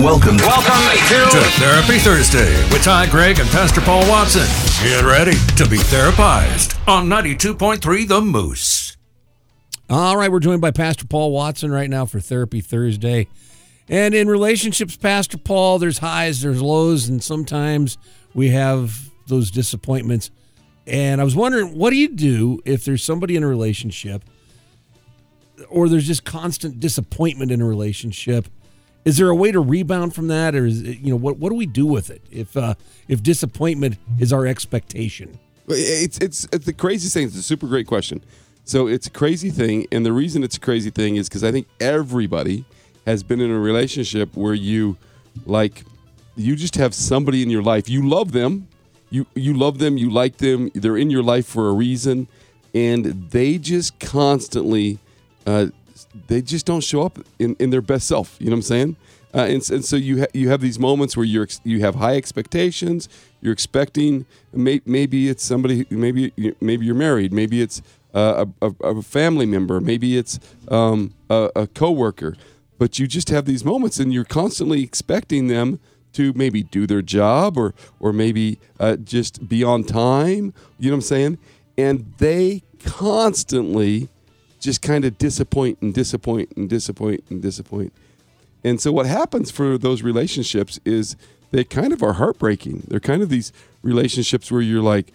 Welcome. 0.00 0.38
Welcome 0.38 0.98
to, 1.08 1.30
to 1.30 1.44
Therapy 1.60 1.98
Thursday 1.98 2.56
with 2.72 2.82
Ty 2.82 3.10
Gregg 3.10 3.38
and 3.38 3.46
Pastor 3.50 3.82
Paul 3.82 4.08
Watson. 4.08 4.46
Get 4.82 5.04
ready 5.04 5.32
to 5.56 5.68
be 5.68 5.76
therapized 5.76 6.78
on 6.88 7.06
92.3 7.06 8.08
The 8.08 8.22
Moose. 8.22 8.96
All 9.90 10.16
right, 10.16 10.32
we're 10.32 10.40
joined 10.40 10.62
by 10.62 10.70
Pastor 10.70 11.06
Paul 11.06 11.32
Watson 11.32 11.70
right 11.70 11.90
now 11.90 12.06
for 12.06 12.18
Therapy 12.18 12.62
Thursday. 12.62 13.28
And 13.90 14.14
in 14.14 14.26
relationships, 14.26 14.96
Pastor 14.96 15.36
Paul, 15.36 15.78
there's 15.78 15.98
highs, 15.98 16.40
there's 16.40 16.62
lows, 16.62 17.06
and 17.06 17.22
sometimes 17.22 17.98
we 18.32 18.48
have 18.48 19.10
those 19.26 19.50
disappointments. 19.50 20.30
And 20.86 21.20
I 21.20 21.24
was 21.24 21.36
wondering, 21.36 21.76
what 21.76 21.90
do 21.90 21.96
you 21.96 22.08
do 22.08 22.62
if 22.64 22.86
there's 22.86 23.04
somebody 23.04 23.36
in 23.36 23.42
a 23.42 23.48
relationship 23.48 24.24
or 25.68 25.90
there's 25.90 26.06
just 26.06 26.24
constant 26.24 26.80
disappointment 26.80 27.52
in 27.52 27.60
a 27.60 27.66
relationship? 27.66 28.48
Is 29.04 29.16
there 29.16 29.30
a 29.30 29.34
way 29.34 29.50
to 29.50 29.60
rebound 29.60 30.14
from 30.14 30.28
that, 30.28 30.54
or 30.54 30.66
is 30.66 30.82
it, 30.82 30.98
you 30.98 31.10
know 31.10 31.16
what 31.16 31.38
what 31.38 31.48
do 31.48 31.54
we 31.54 31.66
do 31.66 31.86
with 31.86 32.10
it 32.10 32.22
if 32.30 32.56
uh, 32.56 32.74
if 33.08 33.22
disappointment 33.22 33.96
is 34.18 34.32
our 34.32 34.46
expectation? 34.46 35.38
It's, 35.68 36.18
it's 36.18 36.46
it's 36.52 36.66
the 36.66 36.72
craziest 36.72 37.14
thing. 37.14 37.26
It's 37.26 37.36
a 37.36 37.42
super 37.42 37.66
great 37.66 37.86
question. 37.86 38.22
So 38.64 38.86
it's 38.86 39.06
a 39.06 39.10
crazy 39.10 39.50
thing, 39.50 39.86
and 39.90 40.04
the 40.04 40.12
reason 40.12 40.44
it's 40.44 40.56
a 40.56 40.60
crazy 40.60 40.90
thing 40.90 41.16
is 41.16 41.28
because 41.28 41.42
I 41.42 41.50
think 41.50 41.66
everybody 41.80 42.64
has 43.06 43.22
been 43.22 43.40
in 43.40 43.50
a 43.50 43.58
relationship 43.58 44.36
where 44.36 44.54
you 44.54 44.96
like 45.46 45.82
you 46.36 46.54
just 46.54 46.74
have 46.76 46.94
somebody 46.94 47.42
in 47.42 47.50
your 47.50 47.62
life 47.62 47.88
you 47.88 48.06
love 48.06 48.32
them, 48.32 48.68
you 49.08 49.26
you 49.34 49.54
love 49.54 49.78
them, 49.78 49.96
you 49.96 50.10
like 50.10 50.36
them, 50.36 50.70
they're 50.74 50.98
in 50.98 51.08
your 51.10 51.22
life 51.22 51.46
for 51.46 51.68
a 51.68 51.72
reason, 51.72 52.28
and 52.74 53.30
they 53.30 53.56
just 53.56 53.98
constantly. 53.98 54.98
Uh, 55.46 55.68
they 56.26 56.42
just 56.42 56.66
don't 56.66 56.82
show 56.82 57.02
up 57.02 57.18
in, 57.38 57.56
in 57.58 57.70
their 57.70 57.82
best 57.82 58.06
self. 58.06 58.36
You 58.38 58.46
know 58.46 58.52
what 58.52 58.58
I'm 58.58 58.62
saying? 58.62 58.96
Uh, 59.32 59.38
and, 59.38 59.70
and 59.70 59.84
so 59.84 59.96
you 59.96 60.20
ha- 60.20 60.30
you 60.34 60.48
have 60.48 60.60
these 60.60 60.78
moments 60.78 61.16
where 61.16 61.24
you're 61.24 61.44
ex- 61.44 61.60
you 61.64 61.80
have 61.80 61.96
high 61.96 62.16
expectations. 62.16 63.08
You're 63.40 63.52
expecting 63.52 64.26
may- 64.52 64.82
maybe 64.84 65.28
it's 65.28 65.44
somebody 65.44 65.86
maybe 65.90 66.32
maybe 66.60 66.84
you're 66.84 66.94
married. 66.96 67.32
Maybe 67.32 67.62
it's 67.62 67.80
uh, 68.12 68.46
a, 68.60 68.72
a, 68.82 69.02
family 69.02 69.46
member. 69.46 69.80
Maybe 69.80 70.16
it's 70.16 70.40
um, 70.68 71.14
a, 71.28 71.48
a 71.54 71.66
coworker. 71.68 72.36
But 72.76 72.98
you 72.98 73.06
just 73.06 73.28
have 73.28 73.44
these 73.44 73.64
moments, 73.64 74.00
and 74.00 74.12
you're 74.12 74.24
constantly 74.24 74.82
expecting 74.82 75.46
them 75.46 75.78
to 76.14 76.32
maybe 76.34 76.64
do 76.64 76.86
their 76.86 77.02
job 77.02 77.56
or 77.56 77.72
or 78.00 78.12
maybe 78.12 78.58
uh, 78.80 78.96
just 78.96 79.48
be 79.48 79.62
on 79.62 79.84
time. 79.84 80.52
You 80.78 80.90
know 80.90 80.96
what 80.96 80.98
I'm 80.98 81.00
saying? 81.02 81.38
And 81.78 82.12
they 82.18 82.62
constantly 82.84 84.08
just 84.60 84.82
kind 84.82 85.04
of 85.04 85.18
disappoint 85.18 85.78
and 85.80 85.92
disappoint 85.92 86.52
and 86.56 86.68
disappoint 86.68 87.24
and 87.30 87.42
disappoint. 87.42 87.92
And 88.62 88.80
so 88.80 88.92
what 88.92 89.06
happens 89.06 89.50
for 89.50 89.78
those 89.78 90.02
relationships 90.02 90.78
is 90.84 91.16
they 91.50 91.64
kind 91.64 91.92
of 91.92 92.02
are 92.02 92.14
heartbreaking. 92.14 92.84
They're 92.88 93.00
kind 93.00 93.22
of 93.22 93.30
these 93.30 93.52
relationships 93.82 94.52
where 94.52 94.60
you're 94.60 94.82
like 94.82 95.12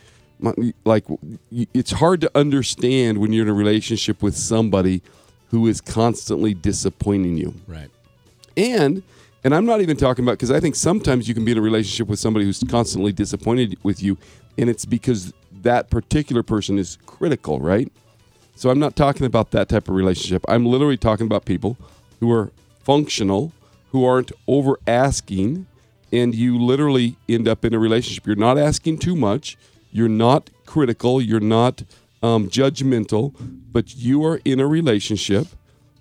like 0.84 1.06
it's 1.52 1.92
hard 1.92 2.20
to 2.20 2.32
understand 2.36 3.20
when 3.20 3.32
you're 3.32 3.46
in 3.46 3.50
a 3.50 3.54
relationship 3.54 4.22
with 4.22 4.36
somebody 4.36 5.02
who 5.52 5.66
is 5.68 5.80
constantly 5.80 6.54
disappointing 6.54 7.38
you. 7.38 7.54
Right. 7.68 7.90
And 8.58 9.04
and 9.44 9.54
I'm 9.54 9.66
not 9.66 9.82
even 9.82 9.96
talking 9.96 10.26
about 10.26 10.34
because 10.34 10.52
I 10.52 10.60
think 10.60 10.76
sometimes 10.76 11.28
you 11.28 11.36
can 11.36 11.46
be 11.46 11.52
in 11.52 11.58
a 11.58 11.62
relationship 11.62 12.08
with 12.08 12.20
somebody 12.20 12.46
who's 12.46 12.64
constantly 12.64 13.14
disappointed 13.14 13.78
with 13.84 14.02
you 14.02 14.18
and 14.58 14.70
it's 14.70 14.86
because 14.86 15.34
that 15.62 15.90
particular 15.90 16.44
person 16.44 16.78
is 16.78 16.98
critical, 17.06 17.60
right? 17.60 17.92
So 18.56 18.70
I'm 18.70 18.80
not 18.80 18.96
talking 18.96 19.26
about 19.26 19.52
that 19.52 19.70
type 19.70 19.90
of 19.90 19.96
relationship. 19.96 20.46
I'm 20.48 20.66
literally 20.66 20.98
talking 20.98 21.26
about 21.26 21.46
people 21.46 21.78
who 22.22 22.32
are 22.32 22.52
functional, 22.84 23.52
who 23.92 24.06
aren't 24.06 24.32
over 24.48 24.80
asking, 24.88 25.68
and 26.12 26.34
you 26.34 26.58
literally 26.58 27.18
end 27.28 27.48
up 27.48 27.66
in 27.66 27.74
a 27.74 27.80
relationship. 27.80 28.26
You're 28.26 28.38
not 28.38 28.58
asking 28.58 29.00
too 29.00 29.16
much, 29.16 29.58
you're 29.92 30.08
not 30.08 30.50
critical, 30.66 31.22
you're 31.22 31.42
not 31.42 31.84
um, 32.24 32.50
judgmental, 32.50 33.34
but 33.72 33.96
you 33.96 34.26
are 34.26 34.40
in 34.46 34.62
a 34.62 34.68
relationship 34.68 35.48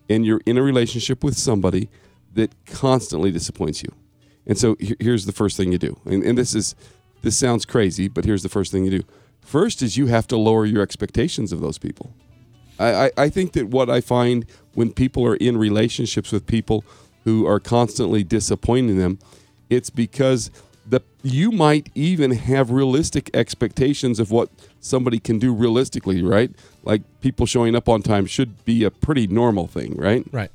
and 0.08 0.24
you're 0.24 0.40
in 0.46 0.56
a 0.56 0.62
relationship 0.62 1.24
with 1.24 1.36
somebody 1.36 1.88
that 2.34 2.52
constantly 2.66 3.32
disappoints 3.32 3.82
you. 3.82 3.92
And 4.46 4.56
so 4.58 4.76
here's 4.78 5.26
the 5.26 5.32
first 5.32 5.56
thing 5.56 5.72
you 5.72 5.78
do. 5.78 5.98
And, 6.04 6.22
and 6.22 6.38
this 6.38 6.54
is 6.54 6.74
this 7.22 7.36
sounds 7.36 7.64
crazy, 7.64 8.06
but 8.06 8.26
here's 8.26 8.42
the 8.42 8.50
first 8.50 8.70
thing 8.70 8.84
you 8.84 8.90
do. 8.98 9.04
First 9.40 9.82
is 9.82 9.96
you 9.96 10.06
have 10.06 10.26
to 10.28 10.36
lower 10.36 10.66
your 10.66 10.82
expectations 10.82 11.52
of 11.52 11.60
those 11.60 11.78
people. 11.78 12.14
I, 12.78 13.10
I 13.16 13.28
think 13.28 13.52
that 13.52 13.68
what 13.68 13.88
I 13.88 14.00
find 14.00 14.46
when 14.74 14.92
people 14.92 15.24
are 15.26 15.36
in 15.36 15.56
relationships 15.56 16.32
with 16.32 16.46
people 16.46 16.84
who 17.24 17.46
are 17.46 17.60
constantly 17.60 18.24
disappointing 18.24 18.98
them, 18.98 19.18
it's 19.70 19.90
because 19.90 20.50
the 20.86 21.00
you 21.22 21.50
might 21.50 21.88
even 21.94 22.32
have 22.32 22.70
realistic 22.70 23.30
expectations 23.32 24.20
of 24.20 24.30
what 24.30 24.50
somebody 24.80 25.18
can 25.18 25.38
do 25.38 25.52
realistically, 25.54 26.22
right? 26.22 26.50
Like 26.82 27.02
people 27.20 27.46
showing 27.46 27.74
up 27.74 27.88
on 27.88 28.02
time 28.02 28.26
should 28.26 28.64
be 28.64 28.84
a 28.84 28.90
pretty 28.90 29.26
normal 29.26 29.66
thing, 29.66 29.96
right? 29.96 30.26
Right. 30.30 30.50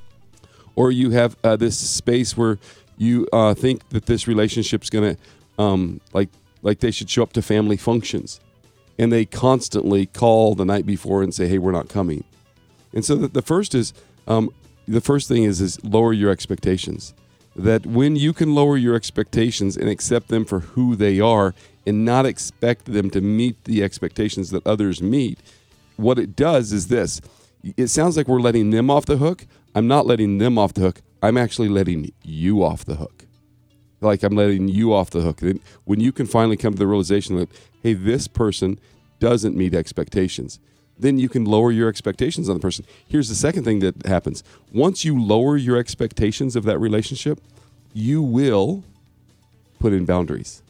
Or 0.75 0.91
you 0.91 1.09
have 1.11 1.35
uh, 1.43 1.55
this 1.55 1.77
space 1.77 2.37
where 2.37 2.59
you 2.97 3.27
uh, 3.33 3.53
think 3.55 3.89
that 3.89 4.05
this 4.05 4.27
relationship's 4.27 4.89
going 4.89 5.15
to, 5.15 5.61
um, 5.61 5.99
like, 6.13 6.29
like 6.61 6.79
they 6.79 6.91
should 6.91 7.09
show 7.09 7.23
up 7.23 7.33
to 7.33 7.41
family 7.41 7.77
functions 7.77 8.39
and 8.99 9.11
they 9.11 9.25
constantly 9.25 10.05
call 10.05 10.53
the 10.53 10.65
night 10.65 10.85
before 10.85 11.23
and 11.23 11.33
say, 11.33 11.47
"Hey, 11.47 11.57
we're 11.57 11.71
not 11.71 11.87
coming." 11.89 12.23
And 12.93 13.03
so 13.03 13.15
the, 13.15 13.29
the 13.29 13.41
first 13.41 13.73
is 13.73 13.93
um, 14.27 14.51
the 14.87 15.01
first 15.01 15.27
thing 15.27 15.43
is 15.43 15.61
is 15.61 15.83
lower 15.83 16.13
your 16.13 16.29
expectations. 16.29 17.13
That 17.55 17.85
when 17.85 18.15
you 18.15 18.33
can 18.33 18.53
lower 18.53 18.77
your 18.77 18.95
expectations 18.95 19.75
and 19.75 19.89
accept 19.89 20.27
them 20.27 20.45
for 20.45 20.59
who 20.59 20.95
they 20.95 21.19
are, 21.19 21.55
and 21.87 22.05
not 22.05 22.25
expect 22.25 22.85
them 22.85 23.09
to 23.11 23.21
meet 23.21 23.63
the 23.63 23.83
expectations 23.83 24.51
that 24.51 24.67
others 24.67 25.01
meet, 25.01 25.39
what 25.95 26.19
it 26.19 26.35
does 26.35 26.71
is 26.73 26.89
this. 26.89 27.21
It 27.75 27.87
sounds 27.87 28.15
like 28.15 28.27
we're 28.27 28.39
letting 28.39 28.69
them 28.69 28.89
off 28.89 29.05
the 29.05 29.17
hook. 29.17 29.47
I'm 29.73 29.87
not 29.87 30.05
letting 30.05 30.37
them 30.37 30.57
off 30.57 30.73
the 30.73 30.81
hook. 30.81 31.01
I'm 31.21 31.37
actually 31.37 31.69
letting 31.69 32.11
you 32.23 32.63
off 32.63 32.85
the 32.85 32.95
hook 32.95 33.25
like 34.01 34.23
I'm 34.23 34.35
letting 34.35 34.67
you 34.67 34.93
off 34.93 35.09
the 35.09 35.21
hook. 35.21 35.41
When 35.85 35.99
you 35.99 36.11
can 36.11 36.25
finally 36.25 36.57
come 36.57 36.73
to 36.73 36.79
the 36.79 36.87
realization 36.87 37.35
that, 37.37 37.49
hey, 37.83 37.93
this 37.93 38.27
person 38.27 38.79
doesn't 39.19 39.55
meet 39.55 39.73
expectations, 39.73 40.59
then 40.97 41.17
you 41.17 41.29
can 41.29 41.45
lower 41.45 41.71
your 41.71 41.87
expectations 41.87 42.49
on 42.49 42.55
the 42.55 42.61
person. 42.61 42.85
Here's 43.07 43.29
the 43.29 43.35
second 43.35 43.63
thing 43.63 43.79
that 43.79 44.05
happens. 44.05 44.43
Once 44.73 45.05
you 45.05 45.21
lower 45.21 45.55
your 45.57 45.77
expectations 45.77 46.55
of 46.55 46.63
that 46.65 46.77
relationship, 46.77 47.39
you 47.93 48.21
will 48.21 48.83
put 49.79 49.93
in 49.93 50.05
boundaries. 50.05 50.61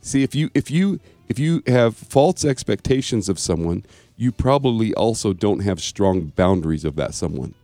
See, 0.00 0.22
if 0.22 0.34
you 0.34 0.50
if 0.54 0.70
you 0.70 1.00
if 1.28 1.38
you 1.38 1.62
have 1.66 1.96
false 1.96 2.44
expectations 2.44 3.28
of 3.28 3.38
someone, 3.38 3.84
you 4.16 4.32
probably 4.32 4.94
also 4.94 5.32
don't 5.32 5.60
have 5.60 5.80
strong 5.80 6.32
boundaries 6.36 6.84
of 6.84 6.96
that 6.96 7.14
someone. 7.14 7.54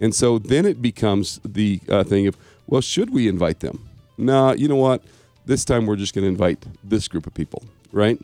And 0.00 0.14
so 0.14 0.38
then 0.38 0.64
it 0.64 0.80
becomes 0.80 1.40
the 1.44 1.80
uh, 1.88 2.04
thing 2.04 2.26
of, 2.26 2.36
well, 2.66 2.80
should 2.80 3.10
we 3.10 3.28
invite 3.28 3.60
them? 3.60 3.89
Nah, 4.20 4.52
you 4.52 4.68
know 4.68 4.76
what? 4.76 5.02
This 5.46 5.64
time 5.64 5.86
we're 5.86 5.96
just 5.96 6.14
going 6.14 6.24
to 6.24 6.28
invite 6.28 6.64
this 6.84 7.08
group 7.08 7.26
of 7.26 7.34
people, 7.34 7.64
right? 7.92 8.20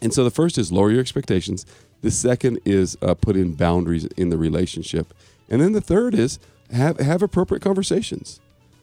And 0.00 0.12
so 0.12 0.24
the 0.24 0.30
first 0.30 0.58
is 0.58 0.70
lower 0.70 0.90
your 0.90 1.00
expectations. 1.00 1.66
The 2.02 2.10
second 2.10 2.60
is 2.64 2.96
uh, 3.02 3.14
put 3.14 3.36
in 3.36 3.54
boundaries 3.54 4.04
in 4.16 4.28
the 4.28 4.36
relationship. 4.36 5.12
And 5.48 5.60
then 5.60 5.72
the 5.72 5.80
third 5.80 6.14
is 6.14 6.38
have, 6.70 6.98
have 6.98 7.22
appropriate 7.22 7.62
conversations. 7.62 8.40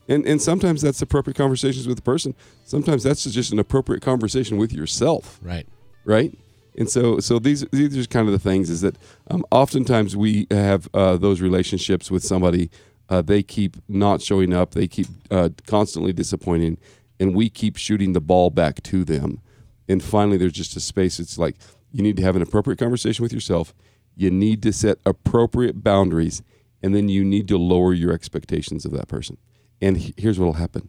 And, 0.07 0.25
and 0.25 0.41
sometimes 0.41 0.81
that's 0.81 1.01
appropriate 1.01 1.37
conversations 1.37 1.87
with 1.87 1.97
the 1.97 2.01
person. 2.01 2.35
Sometimes 2.65 3.03
that's 3.03 3.23
just 3.23 3.51
an 3.51 3.59
appropriate 3.59 4.01
conversation 4.01 4.57
with 4.57 4.73
yourself. 4.73 5.39
Right. 5.41 5.67
Right. 6.03 6.37
And 6.77 6.89
so, 6.89 7.19
so 7.19 7.37
these 7.37 7.65
these 7.71 7.97
are 7.97 8.07
kind 8.07 8.27
of 8.27 8.31
the 8.31 8.39
things 8.39 8.69
is 8.69 8.81
that 8.81 8.95
um, 9.29 9.45
oftentimes 9.51 10.15
we 10.15 10.47
have 10.49 10.89
uh, 10.93 11.17
those 11.17 11.41
relationships 11.41 12.09
with 12.09 12.23
somebody 12.23 12.69
uh, 13.11 13.21
they 13.21 13.43
keep 13.43 13.75
not 13.89 14.21
showing 14.21 14.53
up. 14.53 14.71
They 14.71 14.87
keep 14.87 15.07
uh, 15.29 15.49
constantly 15.67 16.13
disappointing, 16.13 16.77
and 17.19 17.35
we 17.35 17.49
keep 17.49 17.75
shooting 17.75 18.13
the 18.13 18.21
ball 18.21 18.49
back 18.49 18.81
to 18.83 19.03
them. 19.03 19.41
And 19.89 20.01
finally, 20.01 20.37
there's 20.37 20.53
just 20.53 20.77
a 20.77 20.79
space. 20.79 21.19
It's 21.19 21.37
like 21.37 21.57
you 21.91 22.01
need 22.01 22.15
to 22.15 22.23
have 22.23 22.37
an 22.37 22.41
appropriate 22.41 22.79
conversation 22.79 23.21
with 23.21 23.33
yourself. 23.33 23.75
You 24.15 24.31
need 24.31 24.63
to 24.63 24.71
set 24.71 24.97
appropriate 25.05 25.83
boundaries, 25.83 26.41
and 26.81 26.95
then 26.95 27.09
you 27.09 27.25
need 27.25 27.49
to 27.49 27.57
lower 27.57 27.93
your 27.93 28.13
expectations 28.13 28.85
of 28.85 28.93
that 28.93 29.09
person. 29.09 29.37
And 29.81 30.13
here's 30.17 30.39
what 30.39 30.45
will 30.45 30.53
happen: 30.53 30.87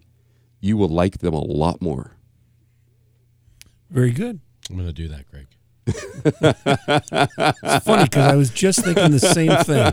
you 0.60 0.76
will 0.76 0.88
like 0.88 1.19
them 1.19 1.34
a 1.34 1.42
lot 1.42 1.82
more. 1.82 2.12
Very 3.90 4.12
good. 4.12 4.38
I'm 4.70 4.76
going 4.76 4.86
to 4.86 4.92
do 4.92 5.08
that, 5.08 5.28
Greg 5.28 5.48
it's 5.84 7.84
funny 7.84 8.05
because 8.05 8.32
I 8.32 8.37
was 8.37 8.50
just 8.50 8.84
thinking 8.84 9.11
the 9.11 9.19
same 9.19 9.56
thing. 9.64 9.93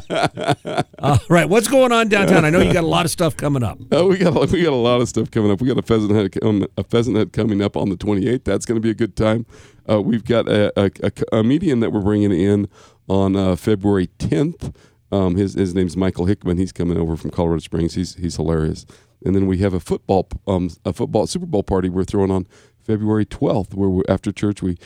All 0.99 1.17
right, 1.29 1.49
what's 1.49 1.67
going 1.67 1.91
on 1.91 2.09
downtown? 2.09 2.45
I 2.45 2.51
know 2.51 2.59
you 2.59 2.71
got 2.71 2.83
a 2.83 2.87
lot 2.87 3.05
of 3.05 3.11
stuff 3.11 3.35
coming 3.35 3.63
up. 3.63 3.79
Oh, 3.91 4.07
we 4.07 4.17
got 4.17 4.33
we 4.51 4.61
got 4.61 4.73
a 4.73 4.75
lot 4.75 5.01
of 5.01 5.09
stuff 5.09 5.31
coming 5.31 5.51
up. 5.51 5.61
We 5.61 5.67
got 5.67 5.79
a 5.79 5.81
pheasant 5.81 6.11
head 6.11 6.37
a 6.77 6.83
pheasant 6.83 7.17
head 7.17 7.33
coming 7.33 7.61
up 7.61 7.75
on 7.75 7.89
the 7.89 7.97
28th. 7.97 8.43
That's 8.43 8.65
going 8.65 8.75
to 8.75 8.81
be 8.81 8.91
a 8.91 8.95
good 8.95 9.15
time. 9.15 9.45
Uh, 9.89 10.01
we've 10.01 10.23
got 10.23 10.47
a, 10.47 10.71
a, 10.79 11.11
a, 11.31 11.43
medium 11.43 11.79
that 11.79 11.91
we're 11.91 12.01
bringing 12.01 12.31
in 12.31 12.67
on 13.07 13.35
uh, 13.35 13.55
February 13.55 14.07
10th. 14.19 14.75
Um, 15.11 15.35
his 15.35 15.55
his 15.55 15.73
name's 15.73 15.97
Michael 15.97 16.25
Hickman. 16.25 16.57
He's 16.57 16.71
coming 16.71 16.97
over 16.97 17.17
from 17.17 17.31
Colorado 17.31 17.61
Springs. 17.61 17.95
He's 17.95 18.13
he's 18.15 18.35
hilarious. 18.35 18.85
and 19.25 19.35
then 19.35 19.47
we 19.47 19.57
have 19.57 19.73
a 19.73 19.79
football 19.79 20.27
um, 20.45 20.69
a 20.85 20.93
football 20.93 21.25
Super 21.25 21.47
Bowl 21.47 21.63
party 21.63 21.89
we're 21.89 22.03
throwing 22.03 22.29
on 22.29 22.45
February 22.83 23.25
12th, 23.25 23.73
where 23.73 24.03
after 24.07 24.31
church 24.31 24.61
we 24.61 24.77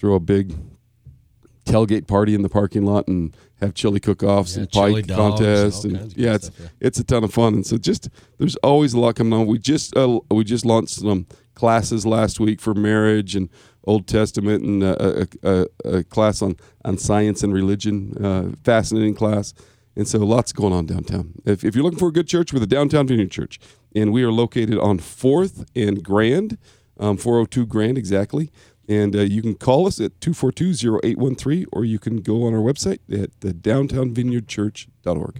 throw 0.00 0.14
a 0.14 0.20
big 0.20 0.56
tailgate 1.66 2.06
party 2.06 2.34
in 2.34 2.42
the 2.42 2.48
parking 2.48 2.84
lot 2.84 3.06
and 3.06 3.36
have 3.60 3.74
chili 3.74 4.00
cook-offs 4.00 4.56
Yeah, 4.56 4.62
and 4.62 4.70
pie 4.72 5.02
contests 5.02 5.84
and 5.84 5.92
and, 5.92 5.96
all 5.96 6.00
kinds 6.00 6.12
of 6.12 6.16
good 6.16 6.24
yeah, 6.24 6.34
it's 6.34 6.46
stuff, 6.46 6.60
yeah. 6.60 6.68
it's 6.80 6.98
a 6.98 7.04
ton 7.04 7.24
of 7.24 7.34
fun. 7.34 7.54
And 7.54 7.66
so 7.66 7.76
just 7.76 8.08
there's 8.38 8.56
always 8.56 8.94
a 8.94 8.98
lot 8.98 9.14
coming 9.14 9.38
on. 9.38 9.46
We 9.46 9.58
just 9.58 9.94
uh, 9.96 10.20
we 10.30 10.42
just 10.42 10.64
launched 10.64 10.94
some 10.94 11.26
classes 11.54 12.06
last 12.06 12.40
week 12.40 12.60
for 12.60 12.74
marriage 12.74 13.36
and 13.36 13.50
Old 13.84 14.06
Testament 14.06 14.64
and 14.64 14.82
uh, 14.82 14.96
a, 14.98 15.26
a, 15.42 15.66
a, 15.84 15.98
a 15.98 16.04
class 16.04 16.40
on 16.40 16.56
on 16.84 16.96
science 16.96 17.42
and 17.42 17.52
religion. 17.52 18.16
Uh, 18.24 18.56
fascinating 18.64 19.14
class. 19.14 19.52
And 19.96 20.06
so 20.08 20.20
lots 20.20 20.52
going 20.52 20.72
on 20.72 20.86
downtown. 20.86 21.34
If, 21.44 21.64
if 21.64 21.74
you're 21.74 21.84
looking 21.84 21.98
for 21.98 22.08
a 22.08 22.12
good 22.12 22.28
church, 22.28 22.52
we're 22.52 22.60
the 22.60 22.66
Downtown 22.66 23.08
Vineyard 23.08 23.32
Church, 23.32 23.58
and 23.94 24.12
we 24.12 24.22
are 24.22 24.30
located 24.30 24.78
on 24.78 24.98
Fourth 25.00 25.68
and 25.74 26.02
Grand, 26.02 26.58
um, 26.98 27.16
402 27.16 27.66
Grand 27.66 27.98
exactly. 27.98 28.52
And 28.90 29.14
uh, 29.14 29.20
you 29.20 29.40
can 29.40 29.54
call 29.54 29.86
us 29.86 30.00
at 30.00 30.18
242-0813, 30.18 31.66
or 31.70 31.84
you 31.84 32.00
can 32.00 32.16
go 32.16 32.42
on 32.42 32.52
our 32.54 32.60
website 32.60 32.98
at 33.08 33.40
the 33.40 33.54
downtownvineyardchurch.org. 33.54 35.38